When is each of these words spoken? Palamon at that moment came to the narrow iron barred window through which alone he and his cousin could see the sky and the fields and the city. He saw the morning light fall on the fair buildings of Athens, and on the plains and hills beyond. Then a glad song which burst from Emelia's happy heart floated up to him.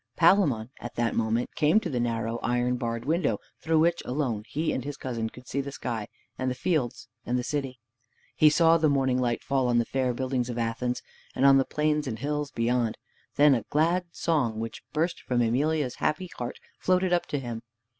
Palamon 0.15 0.71
at 0.79 0.95
that 0.95 1.13
moment 1.15 1.53
came 1.53 1.79
to 1.79 1.87
the 1.87 1.99
narrow 1.99 2.39
iron 2.39 2.75
barred 2.75 3.05
window 3.05 3.37
through 3.59 3.77
which 3.77 4.01
alone 4.03 4.43
he 4.47 4.73
and 4.73 4.83
his 4.83 4.97
cousin 4.97 5.29
could 5.29 5.47
see 5.47 5.61
the 5.61 5.71
sky 5.71 6.07
and 6.39 6.49
the 6.49 6.55
fields 6.55 7.07
and 7.23 7.37
the 7.37 7.43
city. 7.43 7.79
He 8.35 8.49
saw 8.49 8.77
the 8.79 8.89
morning 8.89 9.19
light 9.21 9.43
fall 9.43 9.67
on 9.67 9.77
the 9.77 9.85
fair 9.85 10.15
buildings 10.15 10.49
of 10.49 10.57
Athens, 10.57 11.03
and 11.35 11.45
on 11.45 11.57
the 11.59 11.65
plains 11.65 12.07
and 12.07 12.17
hills 12.17 12.49
beyond. 12.49 12.97
Then 13.35 13.53
a 13.53 13.61
glad 13.69 14.05
song 14.11 14.59
which 14.59 14.81
burst 14.91 15.21
from 15.21 15.43
Emelia's 15.43 15.97
happy 15.97 16.31
heart 16.35 16.57
floated 16.79 17.13
up 17.13 17.27
to 17.27 17.37
him. 17.37 17.61